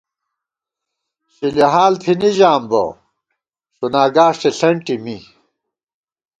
[1.33, 2.83] شلی حال تھنی ژام بہ،
[3.75, 5.17] ݭُنا گاݭٹے ݪنٹی می